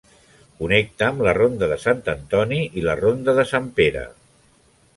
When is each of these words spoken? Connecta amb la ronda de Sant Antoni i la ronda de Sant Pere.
Connecta 0.61 1.09
amb 1.11 1.21
la 1.27 1.33
ronda 1.37 1.67
de 1.73 1.77
Sant 1.85 2.01
Antoni 2.15 2.59
i 2.81 2.85
la 2.89 2.97
ronda 3.03 3.39
de 3.41 3.47
Sant 3.53 3.69
Pere. 3.81 4.07